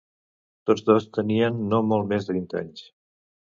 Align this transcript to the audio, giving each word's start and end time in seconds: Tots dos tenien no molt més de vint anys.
Tots 0.69 0.83
dos 0.87 1.05
tenien 1.17 1.61
no 1.73 1.83
molt 1.91 2.11
més 2.15 2.29
de 2.31 2.39
vint 2.41 2.51
anys. 2.65 2.85